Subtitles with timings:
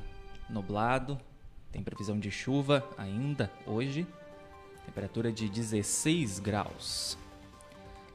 [0.49, 1.19] nublado,
[1.71, 4.07] tem previsão de chuva ainda hoje
[4.83, 7.17] temperatura de 16 graus.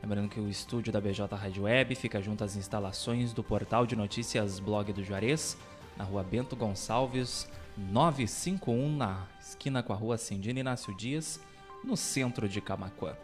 [0.02, 3.94] Lembrando que o estúdio da BJ Rádio Web fica junto às instalações do portal de
[3.94, 5.56] notícias Blog do Juarez,
[5.96, 11.40] na rua Bento Gonçalves, 951, na esquina com a rua Cindina Inácio Dias,
[11.84, 13.14] no centro de Camacuã.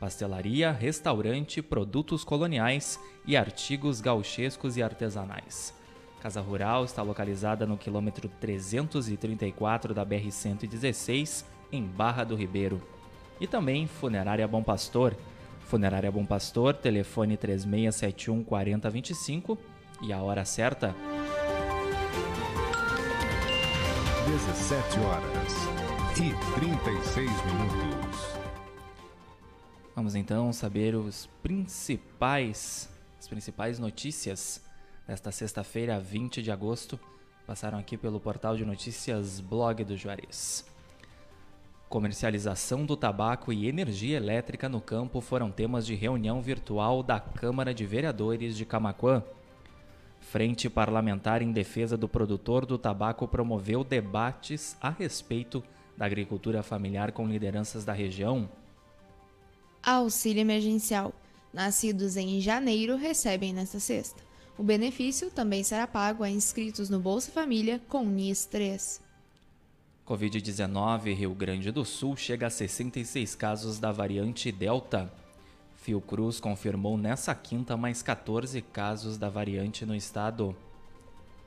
[0.01, 5.75] Pastelaria, restaurante, produtos coloniais e artigos gauchescos e artesanais.
[6.21, 12.81] Casa Rural está localizada no quilômetro 334 da BR-116, em Barra do Ribeiro
[13.41, 15.17] e também Funerária Bom Pastor.
[15.61, 19.59] Funerária Bom Pastor, telefone 3671 4025
[20.03, 20.95] e a hora certa.
[24.27, 25.53] 17 horas
[26.19, 28.37] e 36 minutos.
[29.95, 34.66] Vamos então saber os principais, as principais notícias
[35.07, 36.99] desta sexta-feira, 20 de agosto,
[37.47, 40.67] passaram aqui pelo portal de notícias Blog do Juarez.
[41.89, 47.73] Comercialização do tabaco e energia elétrica no campo foram temas de reunião virtual da Câmara
[47.73, 49.23] de Vereadores de Camaquã.
[50.19, 55.63] Frente Parlamentar em Defesa do Produtor do Tabaco promoveu debates a respeito
[55.97, 58.51] da agricultura familiar com lideranças da região.
[59.81, 61.15] Auxílio emergencial.
[61.53, 64.26] Nascidos em janeiro recebem nesta sexta.
[64.59, 69.03] O benefício também será pago a inscritos no Bolsa Família com NIS 3.
[70.07, 75.13] Covid-19, Rio Grande do Sul chega a 66 casos da variante Delta.
[75.77, 80.57] Fiocruz confirmou nessa quinta mais 14 casos da variante no estado.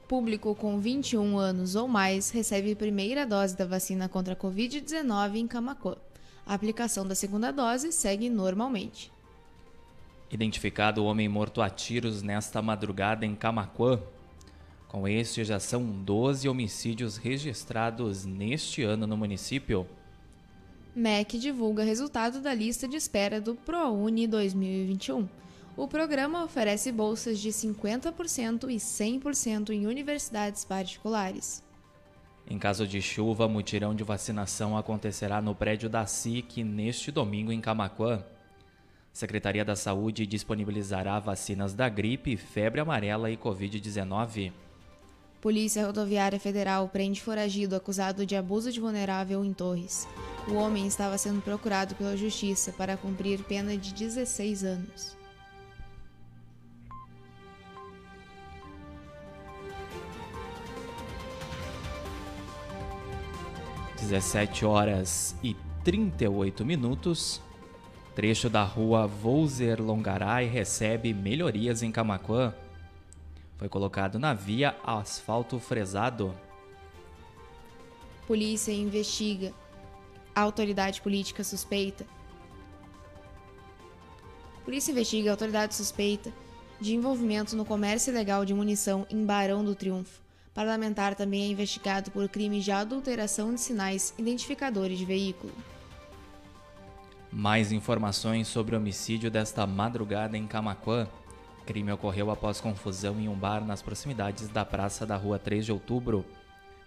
[0.07, 5.47] Público com 21 anos ou mais recebe primeira dose da vacina contra a Covid-19 em
[5.47, 5.95] Camacuã.
[6.45, 9.11] A aplicação da segunda dose segue normalmente.
[10.31, 13.99] Identificado o homem morto a tiros nesta madrugada em Camacuã.
[14.87, 19.87] Com este, já são 12 homicídios registrados neste ano no município.
[20.95, 25.27] MEC divulga resultado da lista de espera do ProUni 2021.
[25.77, 31.63] O programa oferece bolsas de 50% e 100% em universidades particulares.
[32.49, 37.61] Em caso de chuva, mutirão de vacinação acontecerá no prédio da SIC neste domingo em
[37.61, 38.23] Camaquã.
[39.11, 44.51] Secretaria da Saúde disponibilizará vacinas da gripe, febre amarela e Covid-19.
[45.41, 50.05] Polícia Rodoviária Federal prende foragido acusado de abuso de vulnerável em Torres.
[50.49, 55.17] O homem estava sendo procurado pela Justiça para cumprir pena de 16 anos.
[63.97, 65.55] Dezessete horas e
[65.85, 67.41] 38 minutos.
[68.19, 72.53] Trecho da rua Volzer Longaray recebe melhorias em Camaquã.
[73.55, 76.35] Foi colocado na via asfalto fresado.
[78.27, 79.53] Polícia investiga.
[80.35, 82.05] A autoridade política suspeita.
[84.65, 86.29] Polícia investiga a autoridade suspeita
[86.77, 90.19] de envolvimento no comércio ilegal de munição em Barão do Triunfo.
[90.53, 95.53] Parlamentar também é investigado por crime de adulteração de sinais identificadores de veículo.
[97.31, 101.07] Mais informações sobre o homicídio desta madrugada em Camaquã
[101.69, 105.71] crime ocorreu após confusão em um bar nas proximidades da praça da rua 3 de
[105.71, 106.25] outubro.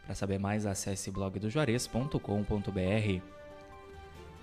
[0.05, 3.23] Para saber mais, acesse blogdojuarez.com.br.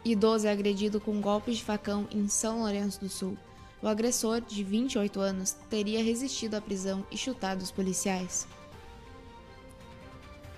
[0.05, 3.37] Idoso é agredido com golpes de facão em São Lourenço do Sul.
[3.81, 8.47] O agressor, de 28 anos, teria resistido à prisão e chutado os policiais.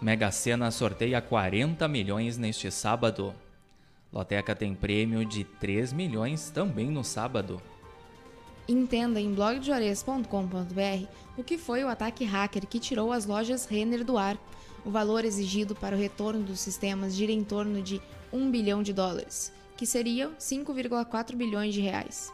[0.00, 3.34] Mega Sena sorteia 40 milhões neste sábado.
[4.12, 7.60] Loteca tem prêmio de 3 milhões também no sábado.
[8.68, 11.06] Entenda em blogdejuarez.com.br
[11.36, 14.38] o que foi o ataque hacker que tirou as lojas Renner do ar.
[14.84, 18.00] O valor exigido para o retorno dos sistemas gira em torno de
[18.32, 22.32] 1 bilhão de dólares, que seriam 5,4 bilhões de reais.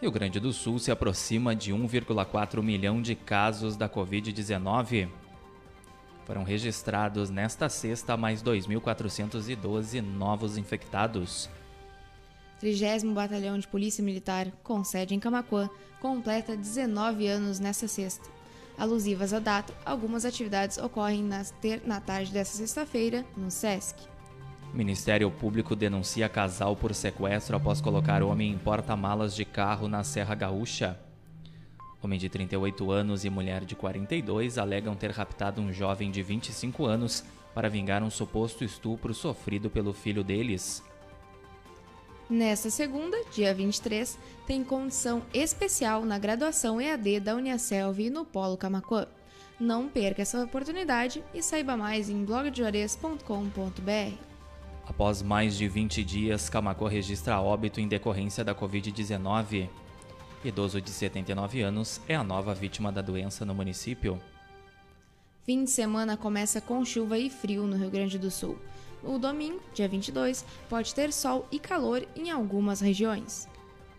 [0.00, 5.08] Rio Grande do Sul se aproxima de 1,4 milhão de casos da Covid-19.
[6.24, 11.48] Foram registrados nesta sexta mais 2.412 novos infectados.
[12.58, 15.68] 30 Batalhão de Polícia Militar, com sede em Camacuã,
[16.00, 18.41] completa 19 anos nesta sexta.
[18.78, 21.28] Alusivas à data, algumas atividades ocorrem
[21.60, 23.96] ter, na tarde desta sexta-feira no SESC.
[24.72, 30.34] Ministério Público denuncia casal por sequestro após colocar homem em porta-malas de carro na Serra
[30.34, 30.98] Gaúcha.
[32.02, 36.86] Homem de 38 anos e mulher de 42 alegam ter raptado um jovem de 25
[36.86, 37.22] anos
[37.54, 40.82] para vingar um suposto estupro sofrido pelo filho deles.
[42.32, 48.56] Nesta segunda, dia 23, tem condição especial na graduação EAD da Uniaselv e no Polo
[48.56, 49.06] Camacuã.
[49.60, 54.14] Não perca essa oportunidade e saiba mais em blogdejuarez.com.br.
[54.86, 59.68] Após mais de 20 dias, Camacuã registra óbito em decorrência da Covid-19.
[60.42, 64.18] Idoso de 79 anos é a nova vítima da doença no município.
[65.44, 68.58] Fim de semana começa com chuva e frio no Rio Grande do Sul.
[69.04, 73.48] O domingo, dia 22, pode ter sol e calor em algumas regiões.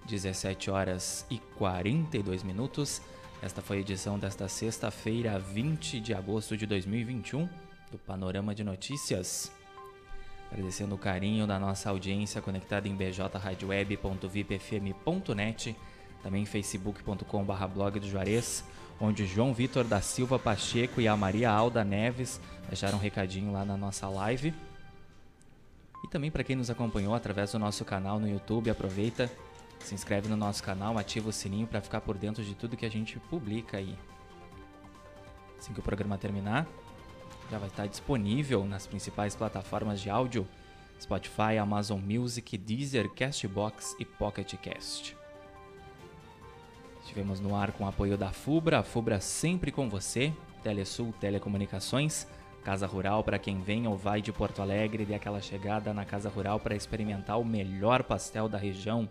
[0.05, 3.01] 17 horas e 42 minutos.
[3.41, 7.49] Esta foi a edição desta sexta-feira, 20 de agosto de 2021,
[7.91, 9.51] do Panorama de Notícias.
[10.49, 15.75] Agradecendo o carinho da nossa audiência conectada em bjradioweb.vipfm.net,
[16.21, 18.63] também facebook.com.br blog do Juarez,
[19.01, 23.65] onde João Vitor da Silva Pacheco e a Maria Alda Neves deixaram um recadinho lá
[23.65, 24.53] na nossa live.
[26.13, 29.31] Também para quem nos acompanhou através do nosso canal no YouTube, aproveita,
[29.79, 32.85] se inscreve no nosso canal, ativa o sininho para ficar por dentro de tudo que
[32.85, 33.97] a gente publica aí.
[35.57, 36.67] Assim que o programa terminar,
[37.49, 40.47] já vai estar disponível nas principais plataformas de áudio:
[41.01, 45.17] Spotify, Amazon Music, Deezer, Castbox e Pocket Cast.
[47.01, 52.27] Estivemos no ar com o apoio da FUBRA, a FUBRA sempre com você, Telesul Telecomunicações,
[52.63, 56.29] Casa Rural para quem vem ou vai de Porto Alegre e aquela chegada na Casa
[56.29, 59.07] Rural para experimentar o melhor pastel da região.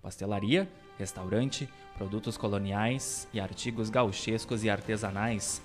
[0.00, 5.60] Pastelaria, restaurante, produtos coloniais e artigos gauchescos e artesanais.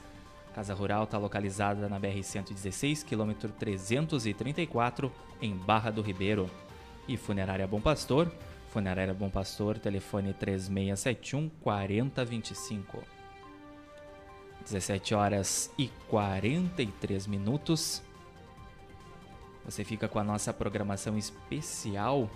[0.55, 6.49] Casa Rural está localizada na BR-116, quilômetro 334, em Barra do Ribeiro.
[7.07, 8.31] E Funerária Bom Pastor,
[8.69, 13.18] Funerária Bom Pastor, telefone 3671 4025.
[14.63, 18.01] 17 horas e 43 minutos.
[19.65, 22.29] Você fica com a nossa programação especial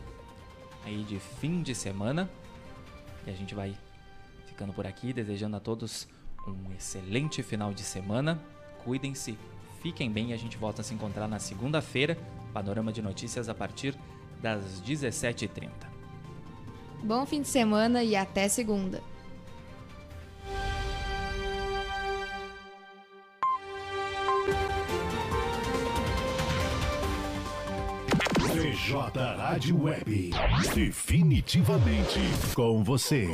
[0.86, 2.30] aí de fim de semana.
[3.26, 3.76] E a gente vai
[4.46, 6.08] ficando por aqui, desejando a todos
[6.48, 8.42] um excelente final de semana.
[8.84, 9.38] Cuidem-se,
[9.82, 12.18] fiquem bem e a gente volta a se encontrar na segunda-feira.
[12.54, 13.98] Panorama de notícias a partir
[14.42, 15.70] das 17h30.
[17.04, 19.02] Bom fim de semana e até segunda.
[28.94, 30.30] Rádio Web.
[30.76, 32.20] Definitivamente
[32.54, 33.28] com você.